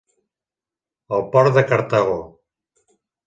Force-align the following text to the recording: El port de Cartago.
El 1.17 1.21
port 1.35 1.59
de 1.59 1.65
Cartago. 1.73 2.17